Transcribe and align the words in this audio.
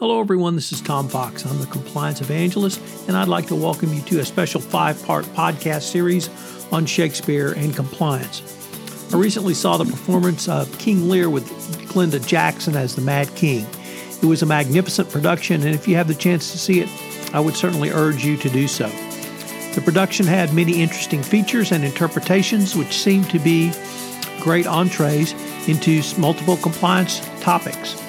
Hello, 0.00 0.18
everyone. 0.18 0.54
This 0.54 0.72
is 0.72 0.80
Tom 0.80 1.10
Fox. 1.10 1.44
I'm 1.44 1.60
the 1.60 1.66
compliance 1.66 2.22
evangelist, 2.22 2.80
and 3.06 3.14
I'd 3.14 3.28
like 3.28 3.48
to 3.48 3.54
welcome 3.54 3.92
you 3.92 4.00
to 4.04 4.20
a 4.20 4.24
special 4.24 4.58
five 4.58 5.04
part 5.04 5.26
podcast 5.26 5.82
series 5.82 6.30
on 6.72 6.86
Shakespeare 6.86 7.52
and 7.52 7.76
compliance. 7.76 8.40
I 9.12 9.18
recently 9.18 9.52
saw 9.52 9.76
the 9.76 9.84
performance 9.84 10.48
of 10.48 10.78
King 10.78 11.10
Lear 11.10 11.28
with 11.28 11.46
Glenda 11.90 12.26
Jackson 12.26 12.76
as 12.76 12.96
the 12.96 13.02
Mad 13.02 13.28
King. 13.34 13.66
It 14.22 14.24
was 14.24 14.40
a 14.40 14.46
magnificent 14.46 15.10
production, 15.10 15.66
and 15.66 15.74
if 15.74 15.86
you 15.86 15.96
have 15.96 16.08
the 16.08 16.14
chance 16.14 16.50
to 16.52 16.58
see 16.58 16.80
it, 16.80 16.88
I 17.34 17.40
would 17.40 17.54
certainly 17.54 17.90
urge 17.90 18.24
you 18.24 18.38
to 18.38 18.48
do 18.48 18.68
so. 18.68 18.88
The 19.74 19.82
production 19.84 20.24
had 20.24 20.54
many 20.54 20.80
interesting 20.80 21.22
features 21.22 21.72
and 21.72 21.84
interpretations, 21.84 22.74
which 22.74 22.96
seemed 22.96 23.28
to 23.28 23.38
be 23.38 23.70
great 24.40 24.66
entrees 24.66 25.34
into 25.68 26.00
multiple 26.18 26.56
compliance 26.56 27.20
topics. 27.42 28.02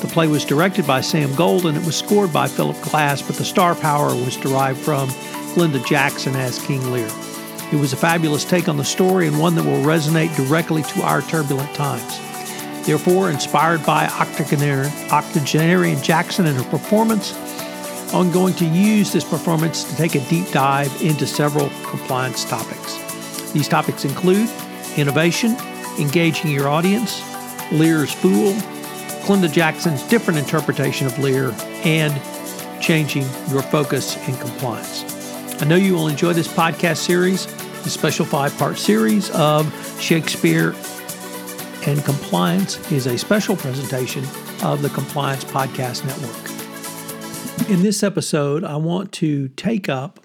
The 0.00 0.08
play 0.08 0.28
was 0.28 0.44
directed 0.44 0.86
by 0.86 1.00
Sam 1.00 1.34
Gold 1.34 1.64
and 1.64 1.76
it 1.76 1.84
was 1.84 1.96
scored 1.96 2.32
by 2.32 2.48
Philip 2.48 2.80
Glass, 2.82 3.22
but 3.22 3.36
the 3.36 3.44
star 3.44 3.74
power 3.74 4.08
was 4.08 4.36
derived 4.36 4.78
from 4.78 5.08
Glenda 5.54 5.84
Jackson 5.86 6.36
as 6.36 6.64
King 6.64 6.92
Lear. 6.92 7.08
It 7.72 7.80
was 7.80 7.92
a 7.92 7.96
fabulous 7.96 8.44
take 8.44 8.68
on 8.68 8.76
the 8.76 8.84
story 8.84 9.26
and 9.26 9.40
one 9.40 9.54
that 9.54 9.64
will 9.64 9.82
resonate 9.82 10.36
directly 10.36 10.82
to 10.82 11.02
our 11.02 11.22
turbulent 11.22 11.74
times. 11.74 12.20
Therefore, 12.86 13.30
inspired 13.30 13.84
by 13.84 14.06
octogenarian, 14.06 14.92
octogenarian 15.10 16.00
Jackson 16.02 16.46
and 16.46 16.56
her 16.56 16.70
performance, 16.70 17.34
I'm 18.14 18.30
going 18.30 18.54
to 18.54 18.64
use 18.64 19.12
this 19.12 19.24
performance 19.24 19.82
to 19.82 19.96
take 19.96 20.14
a 20.14 20.20
deep 20.28 20.48
dive 20.52 21.02
into 21.02 21.26
several 21.26 21.70
compliance 21.84 22.44
topics. 22.44 23.52
These 23.52 23.68
topics 23.68 24.04
include 24.04 24.48
innovation, 24.96 25.56
engaging 25.98 26.52
your 26.52 26.68
audience, 26.68 27.20
Lear's 27.72 28.12
Fool, 28.12 28.54
Glenda 29.26 29.52
Jackson's 29.52 30.04
different 30.04 30.38
interpretation 30.38 31.08
of 31.08 31.18
Lear, 31.18 31.52
and 31.84 32.14
changing 32.80 33.24
your 33.48 33.60
focus 33.60 34.16
in 34.28 34.36
compliance. 34.36 35.02
I 35.60 35.64
know 35.64 35.74
you 35.74 35.94
will 35.94 36.06
enjoy 36.06 36.32
this 36.32 36.46
podcast 36.46 36.98
series, 36.98 37.46
the 37.82 37.90
special 37.90 38.24
five 38.24 38.56
part 38.56 38.78
series 38.78 39.30
of 39.30 39.66
Shakespeare 40.00 40.76
and 41.86 42.04
Compliance 42.04 42.92
is 42.92 43.08
a 43.08 43.18
special 43.18 43.56
presentation 43.56 44.24
of 44.62 44.82
the 44.82 44.90
Compliance 44.90 45.42
Podcast 45.44 46.04
Network. 46.04 47.68
In 47.68 47.82
this 47.82 48.04
episode, 48.04 48.62
I 48.62 48.76
want 48.76 49.10
to 49.12 49.48
take 49.48 49.88
up 49.88 50.20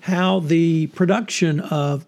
how 0.00 0.40
the 0.40 0.88
production 0.88 1.60
of 1.60 2.04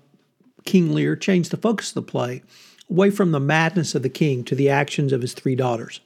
King 0.65 0.95
Lear 0.95 1.15
changed 1.15 1.53
the 1.53 1.57
focus 1.57 1.91
of 1.91 1.95
the 1.95 2.03
play 2.03 2.43
away 2.91 3.11
from 3.11 3.33
the 3.33 3.41
madness 3.41 3.95
of 3.95 4.03
the 4.03 4.09
king 4.09 4.45
to 4.45 4.55
the 4.55 4.69
actions 4.69 5.13
of 5.13 5.23
his 5.23 5.35
three 5.35 5.55
daughters. 5.55 6.01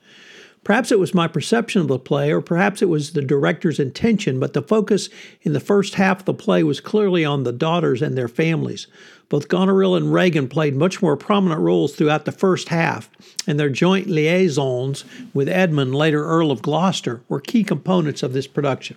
Perhaps 0.65 0.93
it 0.93 1.01
was 1.01 1.13
my 1.13 1.27
perception 1.27 1.81
of 1.81 1.89
the 1.89 1.99
play, 1.99 2.31
or 2.31 2.41
perhaps 2.41 2.83
it 2.83 2.89
was 2.89 3.13
the 3.13 3.23
director's 3.23 3.81
intention, 3.81 4.39
but 4.39 4.53
the 4.53 4.63
focus 4.63 5.09
in 5.43 5.55
the 5.55 5.61
first 5.61 5.95
half 5.95 6.21
of 6.21 6.25
the 6.25 6.35
play 6.35 6.63
was 6.63 6.81
clearly 6.81 7.25
on 7.25 7.43
the 7.43 7.53
daughters 7.53 8.01
and 8.01 8.17
their 8.17 8.29
families. 8.29 8.87
Both 9.29 9.49
Goneril 9.49 9.97
and 9.97 10.13
Regan 10.13 10.47
played 10.47 10.77
much 10.77 11.03
more 11.03 11.17
prominent 11.17 11.61
roles 11.61 11.95
throughout 11.95 12.27
the 12.27 12.33
first 12.33 12.69
half, 12.69 13.11
and 13.45 13.59
their 13.59 13.71
joint 13.71 14.07
liaisons 14.07 15.05
with 15.35 15.49
Edmund, 15.49 15.97
later 15.97 16.25
Earl 16.25 16.53
of 16.53 16.63
Gloucester, 16.63 17.23
were 17.29 17.41
key 17.41 17.65
components 17.65 18.23
of 18.23 18.33
this 18.33 18.47
production. 18.47 18.97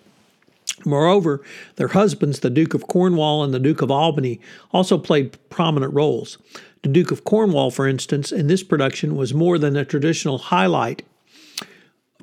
Moreover, 0.84 1.42
their 1.78 1.90
husbands, 1.90 2.40
the 2.40 2.50
Duke 2.50 2.74
of 2.74 2.88
Cornwall 2.88 3.44
and 3.44 3.54
the 3.54 3.60
Duke 3.60 3.82
of 3.82 3.92
Albany, 3.92 4.42
also 4.72 4.98
played 4.98 5.38
prominent 5.50 5.94
roles. 5.94 6.38
The 6.84 6.90
Duke 6.90 7.12
of 7.12 7.24
Cornwall, 7.24 7.72
for 7.72 7.88
instance, 7.88 8.32
in 8.32 8.48
this 8.48 8.62
production 8.62 9.16
was 9.16 9.34
more 9.34 9.58
than 9.58 9.76
a 9.76 9.86
traditional 9.86 10.38
highlight 10.38 11.04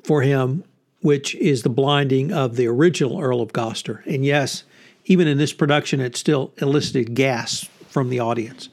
for 0.03 0.21
him, 0.21 0.63
which 1.01 1.35
is 1.35 1.63
the 1.63 1.69
blinding 1.69 2.31
of 2.31 2.55
the 2.55 2.67
original 2.67 3.19
Earl 3.19 3.41
of 3.41 3.53
Gloucester. 3.53 4.03
And 4.05 4.23
yes, 4.23 4.63
even 5.05 5.27
in 5.27 5.37
this 5.37 5.53
production, 5.53 5.99
it 5.99 6.15
still 6.15 6.53
elicited 6.57 7.15
gasps 7.15 7.69
from 7.89 8.09
the 8.09 8.19
audience. 8.19 8.69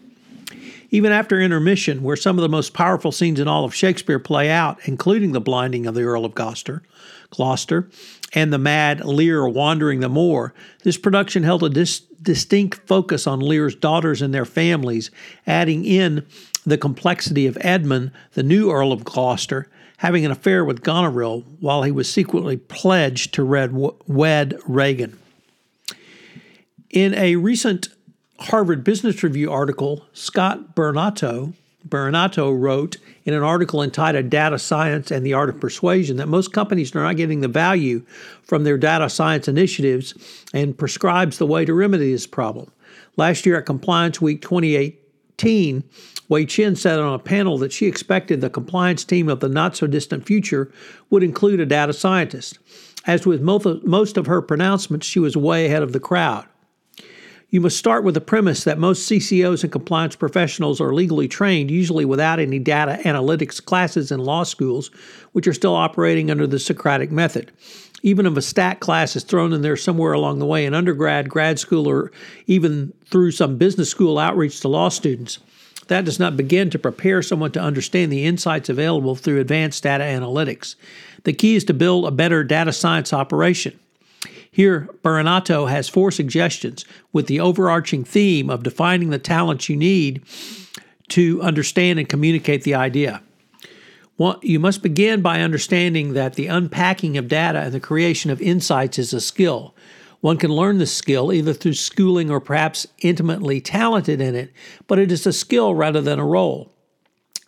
Even 0.92 1.12
after 1.12 1.40
intermission, 1.40 2.02
where 2.02 2.16
some 2.16 2.36
of 2.36 2.42
the 2.42 2.48
most 2.48 2.74
powerful 2.74 3.12
scenes 3.12 3.38
in 3.38 3.48
all 3.48 3.64
of 3.64 3.74
Shakespeare 3.74 4.18
play 4.18 4.50
out, 4.50 4.78
including 4.84 5.32
the 5.32 5.40
blinding 5.40 5.86
of 5.86 5.94
the 5.94 6.02
Earl 6.02 6.24
of 6.24 6.34
Gloucester, 6.34 6.82
Gloucester 7.30 7.88
and 8.32 8.52
the 8.52 8.58
mad 8.58 9.04
Lear 9.04 9.48
wandering 9.48 10.00
the 10.00 10.08
moor, 10.08 10.54
this 10.82 10.96
production 10.96 11.42
held 11.42 11.62
a 11.62 11.68
dis- 11.68 12.00
distinct 12.22 12.86
focus 12.86 13.26
on 13.26 13.40
Lear's 13.40 13.74
daughters 13.74 14.22
and 14.22 14.32
their 14.32 14.44
families, 14.44 15.10
adding 15.46 15.84
in 15.84 16.26
the 16.64 16.78
complexity 16.78 17.46
of 17.46 17.58
Edmund, 17.60 18.12
the 18.34 18.42
new 18.42 18.70
Earl 18.70 18.92
of 18.92 19.04
Gloucester, 19.04 19.68
having 19.98 20.24
an 20.24 20.30
affair 20.30 20.64
with 20.64 20.82
Goneril 20.82 21.44
while 21.60 21.82
he 21.82 21.92
was 21.92 22.10
secretly 22.10 22.56
pledged 22.56 23.34
to 23.34 23.44
wed 24.06 24.58
Regan. 24.66 25.18
In 26.90 27.14
a 27.14 27.36
recent 27.36 27.88
Harvard 28.40 28.82
Business 28.82 29.22
Review 29.22 29.52
article, 29.52 30.06
Scott 30.12 30.74
Berinato, 30.74 31.52
Berinato 31.88 32.54
wrote 32.58 32.98
in 33.24 33.34
an 33.34 33.42
article 33.42 33.82
entitled 33.82 34.30
Data 34.30 34.58
Science 34.58 35.10
and 35.10 35.24
the 35.24 35.32
Art 35.32 35.48
of 35.48 35.60
Persuasion 35.60 36.18
that 36.18 36.28
most 36.28 36.52
companies 36.52 36.94
are 36.94 37.02
not 37.02 37.16
getting 37.16 37.40
the 37.40 37.48
value 37.48 38.02
from 38.42 38.64
their 38.64 38.76
data 38.76 39.08
science 39.08 39.48
initiatives 39.48 40.14
and 40.52 40.76
prescribes 40.76 41.38
the 41.38 41.46
way 41.46 41.64
to 41.64 41.72
remedy 41.72 42.12
this 42.12 42.26
problem. 42.26 42.70
Last 43.16 43.46
year 43.46 43.58
at 43.58 43.66
Compliance 43.66 44.20
Week 44.20 44.42
2018, 44.42 45.84
Hui 46.28 46.46
Chen 46.46 46.76
said 46.76 47.00
on 47.00 47.14
a 47.14 47.18
panel 47.18 47.58
that 47.58 47.72
she 47.72 47.86
expected 47.86 48.40
the 48.40 48.50
compliance 48.50 49.04
team 49.04 49.28
of 49.28 49.40
the 49.40 49.48
not 49.48 49.74
so 49.76 49.86
distant 49.86 50.26
future 50.26 50.70
would 51.08 51.22
include 51.22 51.60
a 51.60 51.66
data 51.66 51.92
scientist. 51.92 52.58
As 53.06 53.26
with 53.26 53.40
most 53.40 54.16
of 54.18 54.26
her 54.26 54.42
pronouncements, 54.42 55.06
she 55.06 55.18
was 55.18 55.36
way 55.36 55.66
ahead 55.66 55.82
of 55.82 55.92
the 55.92 56.00
crowd. 56.00 56.46
You 57.50 57.60
must 57.60 57.76
start 57.76 58.04
with 58.04 58.14
the 58.14 58.20
premise 58.20 58.62
that 58.62 58.78
most 58.78 59.10
CCOs 59.10 59.64
and 59.64 59.72
compliance 59.72 60.14
professionals 60.14 60.80
are 60.80 60.94
legally 60.94 61.26
trained, 61.26 61.68
usually 61.68 62.04
without 62.04 62.38
any 62.38 62.60
data 62.60 63.00
analytics 63.02 63.64
classes 63.64 64.12
in 64.12 64.20
law 64.20 64.44
schools, 64.44 64.92
which 65.32 65.48
are 65.48 65.52
still 65.52 65.74
operating 65.74 66.30
under 66.30 66.46
the 66.46 66.60
Socratic 66.60 67.10
method. 67.10 67.50
Even 68.04 68.24
if 68.24 68.36
a 68.36 68.42
stat 68.42 68.78
class 68.78 69.16
is 69.16 69.24
thrown 69.24 69.52
in 69.52 69.62
there 69.62 69.76
somewhere 69.76 70.12
along 70.12 70.38
the 70.38 70.46
way 70.46 70.64
in 70.64 70.74
undergrad, 70.74 71.28
grad 71.28 71.58
school, 71.58 71.88
or 71.88 72.12
even 72.46 72.92
through 73.06 73.32
some 73.32 73.58
business 73.58 73.90
school 73.90 74.16
outreach 74.16 74.60
to 74.60 74.68
law 74.68 74.88
students, 74.88 75.40
that 75.88 76.04
does 76.04 76.20
not 76.20 76.36
begin 76.36 76.70
to 76.70 76.78
prepare 76.78 77.20
someone 77.20 77.50
to 77.50 77.60
understand 77.60 78.12
the 78.12 78.24
insights 78.26 78.68
available 78.68 79.16
through 79.16 79.40
advanced 79.40 79.82
data 79.82 80.04
analytics. 80.04 80.76
The 81.24 81.32
key 81.32 81.56
is 81.56 81.64
to 81.64 81.74
build 81.74 82.06
a 82.06 82.12
better 82.12 82.44
data 82.44 82.72
science 82.72 83.12
operation. 83.12 83.76
Here, 84.50 84.88
Berinato 85.02 85.70
has 85.70 85.88
four 85.88 86.10
suggestions 86.10 86.84
with 87.12 87.26
the 87.26 87.40
overarching 87.40 88.04
theme 88.04 88.50
of 88.50 88.62
defining 88.62 89.10
the 89.10 89.18
talents 89.18 89.68
you 89.68 89.76
need 89.76 90.22
to 91.10 91.40
understand 91.42 91.98
and 91.98 92.08
communicate 92.08 92.64
the 92.64 92.74
idea. 92.74 93.22
Well, 94.18 94.38
you 94.42 94.60
must 94.60 94.82
begin 94.82 95.22
by 95.22 95.40
understanding 95.40 96.12
that 96.12 96.34
the 96.34 96.48
unpacking 96.48 97.16
of 97.16 97.28
data 97.28 97.60
and 97.60 97.72
the 97.72 97.80
creation 97.80 98.30
of 98.30 98.42
insights 98.42 98.98
is 98.98 99.14
a 99.14 99.20
skill. 99.20 99.74
One 100.20 100.36
can 100.36 100.50
learn 100.50 100.78
this 100.78 100.92
skill 100.94 101.32
either 101.32 101.54
through 101.54 101.74
schooling 101.74 102.30
or 102.30 102.40
perhaps 102.40 102.86
intimately 102.98 103.60
talented 103.60 104.20
in 104.20 104.34
it, 104.34 104.52
but 104.86 104.98
it 104.98 105.10
is 105.10 105.26
a 105.26 105.32
skill 105.32 105.74
rather 105.74 106.02
than 106.02 106.18
a 106.18 106.24
role. 106.26 106.70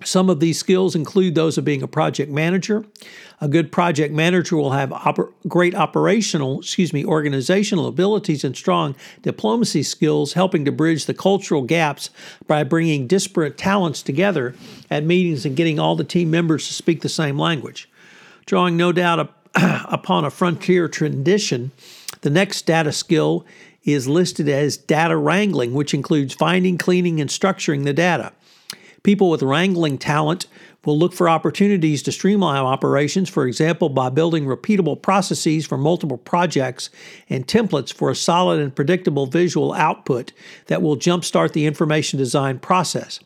Some 0.04 0.30
of 0.30 0.40
these 0.40 0.58
skills 0.58 0.94
include 0.94 1.34
those 1.34 1.58
of 1.58 1.64
being 1.64 1.82
a 1.82 1.88
project 1.88 2.30
manager. 2.30 2.84
A 3.40 3.48
good 3.48 3.72
project 3.72 4.14
manager 4.14 4.56
will 4.56 4.70
have 4.70 4.90
oper- 4.90 5.32
great 5.48 5.74
operational, 5.74 6.60
excuse 6.60 6.92
me, 6.92 7.04
organizational 7.04 7.86
abilities 7.86 8.44
and 8.44 8.56
strong 8.56 8.94
diplomacy 9.22 9.82
skills, 9.82 10.34
helping 10.34 10.64
to 10.64 10.72
bridge 10.72 11.06
the 11.06 11.14
cultural 11.14 11.62
gaps 11.62 12.10
by 12.46 12.64
bringing 12.64 13.06
disparate 13.06 13.58
talents 13.58 14.02
together 14.02 14.54
at 14.90 15.04
meetings 15.04 15.44
and 15.44 15.56
getting 15.56 15.78
all 15.78 15.96
the 15.96 16.04
team 16.04 16.30
members 16.30 16.68
to 16.68 16.74
speak 16.74 17.02
the 17.02 17.08
same 17.08 17.38
language. 17.38 17.88
Drawing 18.46 18.76
no 18.76 18.92
doubt 18.92 19.34
upon 19.54 20.24
a 20.24 20.30
frontier 20.30 20.88
tradition, 20.88 21.72
the 22.22 22.30
next 22.30 22.66
data 22.66 22.92
skill 22.92 23.44
is 23.84 24.06
listed 24.06 24.48
as 24.48 24.76
data 24.76 25.16
wrangling, 25.16 25.74
which 25.74 25.92
includes 25.92 26.34
finding, 26.34 26.78
cleaning, 26.78 27.20
and 27.20 27.30
structuring 27.30 27.84
the 27.84 27.92
data. 27.92 28.32
People 29.02 29.30
with 29.30 29.42
wrangling 29.42 29.98
talent 29.98 30.46
will 30.84 30.96
look 30.96 31.12
for 31.12 31.28
opportunities 31.28 32.02
to 32.04 32.12
streamline 32.12 32.62
operations, 32.62 33.28
for 33.28 33.46
example, 33.46 33.88
by 33.88 34.08
building 34.10 34.44
repeatable 34.44 35.00
processes 35.00 35.66
for 35.66 35.76
multiple 35.76 36.18
projects 36.18 36.88
and 37.28 37.46
templates 37.46 37.92
for 37.92 38.10
a 38.10 38.16
solid 38.16 38.60
and 38.60 38.74
predictable 38.74 39.26
visual 39.26 39.72
output 39.72 40.32
that 40.66 40.82
will 40.82 40.96
jumpstart 40.96 41.52
the 41.52 41.66
information 41.66 42.18
design 42.18 42.60
process. 42.60 43.18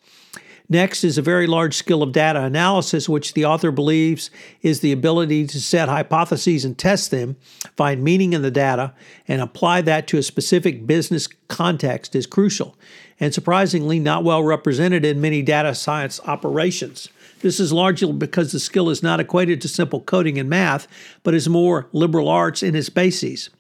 Next 0.68 1.04
is 1.04 1.16
a 1.16 1.22
very 1.22 1.46
large 1.46 1.74
skill 1.74 2.02
of 2.02 2.10
data 2.10 2.42
analysis, 2.42 3.08
which 3.08 3.34
the 3.34 3.44
author 3.44 3.70
believes 3.70 4.30
is 4.62 4.80
the 4.80 4.90
ability 4.90 5.46
to 5.46 5.60
set 5.60 5.88
hypotheses 5.88 6.64
and 6.64 6.76
test 6.76 7.12
them, 7.12 7.36
find 7.76 8.02
meaning 8.02 8.32
in 8.32 8.42
the 8.42 8.50
data, 8.50 8.92
and 9.28 9.40
apply 9.40 9.82
that 9.82 10.08
to 10.08 10.18
a 10.18 10.24
specific 10.24 10.84
business 10.84 11.28
context 11.46 12.16
is 12.16 12.26
crucial, 12.26 12.76
and 13.20 13.32
surprisingly 13.32 14.00
not 14.00 14.24
well 14.24 14.42
represented 14.42 15.04
in 15.04 15.20
many 15.20 15.40
data 15.40 15.72
science 15.72 16.18
operations. 16.24 17.10
This 17.40 17.60
is 17.60 17.72
largely 17.72 18.12
because 18.12 18.50
the 18.50 18.58
skill 18.58 18.90
is 18.90 19.04
not 19.04 19.20
equated 19.20 19.60
to 19.60 19.68
simple 19.68 20.00
coding 20.00 20.36
and 20.36 20.50
math, 20.50 20.88
but 21.22 21.34
is 21.34 21.48
more 21.48 21.86
liberal 21.92 22.28
arts 22.28 22.64
in 22.64 22.74
its 22.74 22.88
bases. 22.88 23.50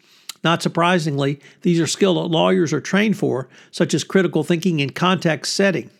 Not 0.42 0.60
surprisingly, 0.60 1.40
these 1.62 1.78
are 1.78 1.86
skills 1.86 2.16
that 2.16 2.34
lawyers 2.34 2.72
are 2.72 2.80
trained 2.80 3.16
for, 3.16 3.48
such 3.70 3.94
as 3.94 4.02
critical 4.02 4.42
thinking 4.42 4.80
and 4.80 4.92
context 4.92 5.52
setting. 5.52 5.90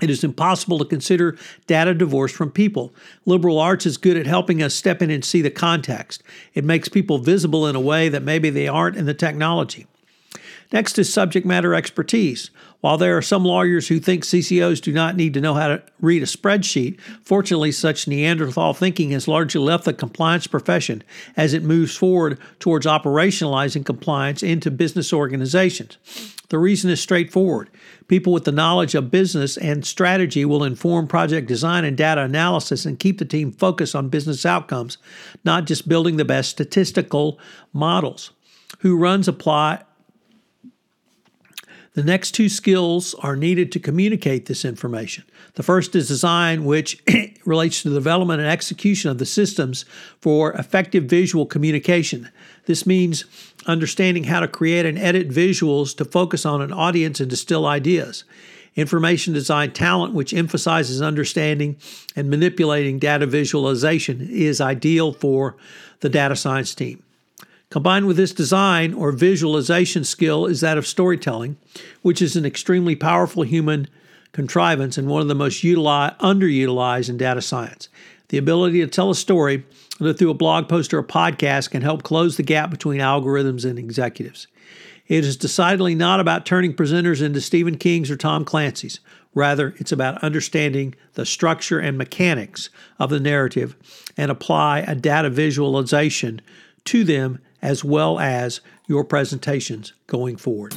It 0.00 0.10
is 0.10 0.22
impossible 0.22 0.78
to 0.78 0.84
consider 0.84 1.36
data 1.66 1.94
divorced 1.94 2.34
from 2.34 2.50
people. 2.50 2.94
Liberal 3.26 3.58
arts 3.58 3.86
is 3.86 3.96
good 3.96 4.16
at 4.16 4.26
helping 4.26 4.62
us 4.62 4.74
step 4.74 5.02
in 5.02 5.10
and 5.10 5.24
see 5.24 5.42
the 5.42 5.50
context. 5.50 6.22
It 6.54 6.64
makes 6.64 6.88
people 6.88 7.18
visible 7.18 7.66
in 7.66 7.74
a 7.74 7.80
way 7.80 8.08
that 8.08 8.22
maybe 8.22 8.50
they 8.50 8.68
aren't 8.68 8.96
in 8.96 9.06
the 9.06 9.14
technology. 9.14 9.86
Next 10.70 10.98
is 10.98 11.12
subject 11.12 11.46
matter 11.46 11.74
expertise. 11.74 12.50
While 12.80 12.98
there 12.98 13.16
are 13.16 13.22
some 13.22 13.44
lawyers 13.44 13.88
who 13.88 13.98
think 13.98 14.22
CCOs 14.22 14.82
do 14.82 14.92
not 14.92 15.16
need 15.16 15.32
to 15.34 15.40
know 15.40 15.54
how 15.54 15.68
to 15.68 15.82
read 16.00 16.22
a 16.22 16.26
spreadsheet, 16.26 17.00
fortunately, 17.22 17.72
such 17.72 18.06
Neanderthal 18.06 18.74
thinking 18.74 19.10
has 19.10 19.26
largely 19.26 19.62
left 19.62 19.86
the 19.86 19.94
compliance 19.94 20.46
profession 20.46 21.02
as 21.36 21.54
it 21.54 21.62
moves 21.62 21.96
forward 21.96 22.38
towards 22.58 22.86
operationalizing 22.86 23.84
compliance 23.84 24.42
into 24.42 24.70
business 24.70 25.12
organizations. 25.12 25.96
The 26.50 26.58
reason 26.58 26.90
is 26.90 27.00
straightforward. 27.00 27.70
People 28.06 28.32
with 28.32 28.44
the 28.44 28.52
knowledge 28.52 28.94
of 28.94 29.10
business 29.10 29.56
and 29.56 29.84
strategy 29.84 30.44
will 30.44 30.64
inform 30.64 31.08
project 31.08 31.48
design 31.48 31.84
and 31.84 31.96
data 31.96 32.22
analysis 32.22 32.86
and 32.86 32.98
keep 32.98 33.18
the 33.18 33.24
team 33.24 33.52
focused 33.52 33.94
on 33.94 34.08
business 34.08 34.46
outcomes, 34.46 34.98
not 35.44 35.64
just 35.66 35.88
building 35.88 36.16
the 36.16 36.24
best 36.24 36.50
statistical 36.50 37.38
models. 37.72 38.30
Who 38.80 38.96
runs 38.96 39.28
apply 39.28 39.82
the 41.98 42.04
next 42.04 42.30
two 42.30 42.48
skills 42.48 43.12
are 43.14 43.34
needed 43.34 43.72
to 43.72 43.80
communicate 43.80 44.46
this 44.46 44.64
information. 44.64 45.24
The 45.54 45.64
first 45.64 45.96
is 45.96 46.06
design, 46.06 46.64
which 46.64 47.02
relates 47.44 47.82
to 47.82 47.88
the 47.90 47.96
development 47.96 48.40
and 48.40 48.48
execution 48.48 49.10
of 49.10 49.18
the 49.18 49.26
systems 49.26 49.84
for 50.20 50.52
effective 50.52 51.06
visual 51.06 51.44
communication. 51.44 52.30
This 52.66 52.86
means 52.86 53.24
understanding 53.66 54.22
how 54.22 54.38
to 54.38 54.46
create 54.46 54.86
and 54.86 54.96
edit 54.96 55.28
visuals 55.28 55.96
to 55.96 56.04
focus 56.04 56.46
on 56.46 56.62
an 56.62 56.72
audience 56.72 57.18
and 57.18 57.28
distill 57.28 57.66
ideas. 57.66 58.22
Information 58.76 59.34
design 59.34 59.72
talent, 59.72 60.14
which 60.14 60.32
emphasizes 60.32 61.02
understanding 61.02 61.78
and 62.14 62.30
manipulating 62.30 63.00
data 63.00 63.26
visualization, 63.26 64.20
is 64.30 64.60
ideal 64.60 65.12
for 65.12 65.56
the 65.98 66.08
data 66.08 66.36
science 66.36 66.76
team. 66.76 67.02
Combined 67.70 68.06
with 68.06 68.16
this 68.16 68.32
design 68.32 68.94
or 68.94 69.12
visualization 69.12 70.02
skill 70.02 70.46
is 70.46 70.62
that 70.62 70.78
of 70.78 70.86
storytelling, 70.86 71.58
which 72.00 72.22
is 72.22 72.34
an 72.34 72.46
extremely 72.46 72.96
powerful 72.96 73.42
human 73.42 73.88
contrivance 74.32 74.96
and 74.96 75.06
one 75.06 75.20
of 75.20 75.28
the 75.28 75.34
most 75.34 75.62
underutilized 75.62 77.10
in 77.10 77.18
data 77.18 77.42
science. 77.42 77.90
The 78.28 78.38
ability 78.38 78.80
to 78.80 78.86
tell 78.86 79.10
a 79.10 79.14
story 79.14 79.64
whether 79.98 80.14
through 80.14 80.30
a 80.30 80.34
blog 80.34 80.66
post 80.66 80.94
or 80.94 80.98
a 80.98 81.04
podcast 81.04 81.70
can 81.70 81.82
help 81.82 82.02
close 82.02 82.36
the 82.36 82.42
gap 82.42 82.70
between 82.70 83.00
algorithms 83.00 83.68
and 83.68 83.78
executives. 83.78 84.46
It 85.06 85.24
is 85.24 85.36
decidedly 85.36 85.94
not 85.94 86.20
about 86.20 86.46
turning 86.46 86.74
presenters 86.74 87.22
into 87.22 87.40
Stephen 87.40 87.76
King's 87.76 88.10
or 88.10 88.16
Tom 88.16 88.44
Clancy's. 88.44 89.00
Rather, 89.34 89.74
it's 89.76 89.92
about 89.92 90.22
understanding 90.22 90.94
the 91.14 91.26
structure 91.26 91.78
and 91.78 91.98
mechanics 91.98 92.70
of 92.98 93.10
the 93.10 93.20
narrative 93.20 93.76
and 94.16 94.30
apply 94.30 94.80
a 94.80 94.94
data 94.94 95.28
visualization 95.28 96.40
to 96.84 97.04
them 97.04 97.40
as 97.62 97.84
well 97.84 98.18
as 98.18 98.60
your 98.86 99.04
presentations 99.04 99.92
going 100.06 100.36
forward. 100.36 100.72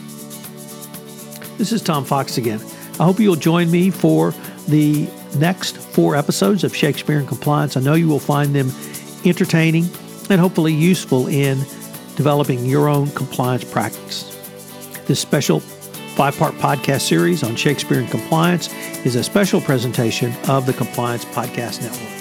This 1.58 1.72
is 1.72 1.82
Tom 1.82 2.06
Fox 2.06 2.38
again. 2.38 2.60
I 3.00 3.04
hope 3.04 3.20
you'll 3.20 3.36
join 3.36 3.70
me 3.72 3.92
for 3.92 4.34
the 4.68 5.08
next 5.38 5.78
four 5.78 6.16
episodes 6.16 6.64
of 6.64 6.76
Shakespeare 6.76 7.20
in 7.20 7.28
Compliance. 7.28 7.78
I 7.78 7.82
know 7.82 7.94
you 7.94 8.08
will 8.08 8.20
find 8.20 8.56
them 8.56 8.72
entertaining 9.26 9.86
and 10.30 10.40
hopefully 10.40 10.74
useful 10.74 11.28
in 11.28 11.60
developing 12.16 12.66
your 12.66 12.88
own 12.88 13.12
compliance 13.12 13.64
practice. 13.64 14.28
This 15.06 15.20
special 15.20 15.60
five 15.60 16.38
part 16.38 16.54
podcast 16.56 17.02
series 17.02 17.44
on 17.44 17.56
Shakespeare 17.56 18.00
in 18.00 18.08
Compliance 18.08 18.74
is 19.06 19.16
a 19.16 19.24
special 19.24 19.62
presentation 19.62 20.34
of 20.48 20.66
the 20.66 20.74
Compliance 20.74 21.26
Podcast 21.26 21.82
Network. 21.82 22.21